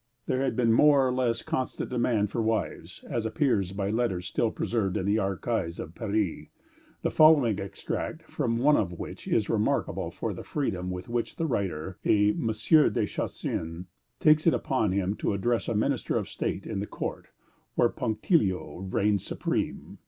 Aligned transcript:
There 0.25 0.41
had 0.41 0.55
been 0.55 0.69
a 0.69 0.71
more 0.71 1.05
or 1.07 1.13
less 1.13 1.43
constant 1.43 1.91
demand 1.91 2.31
for 2.31 2.41
wives, 2.41 3.03
as 3.07 3.23
appears 3.23 3.71
by 3.71 3.91
letters 3.91 4.25
still 4.25 4.49
preserved 4.49 4.97
in 4.97 5.05
the 5.05 5.19
archives 5.19 5.79
of 5.79 5.93
Paris, 5.93 6.47
the 7.03 7.11
following 7.11 7.59
extract 7.59 8.23
from 8.23 8.57
one 8.57 8.77
of 8.77 8.93
which 8.97 9.27
is 9.27 9.47
remarkable 9.47 10.09
for 10.09 10.33
the 10.33 10.41
freedom 10.43 10.89
with 10.89 11.07
which 11.07 11.35
the 11.35 11.45
writer, 11.45 11.99
a 12.03 12.31
M. 12.31 12.47
de 12.47 13.05
Chassin, 13.05 13.85
takes 14.19 14.47
it 14.47 14.55
upon 14.55 14.91
him 14.91 15.13
to 15.17 15.33
address 15.33 15.67
a 15.69 15.75
minister 15.75 16.17
of 16.17 16.27
State 16.27 16.65
in 16.65 16.81
a 16.81 16.87
court 16.87 17.27
where 17.75 17.89
punctilio 17.89 18.79
reigned 18.91 19.21
supreme. 19.21 19.99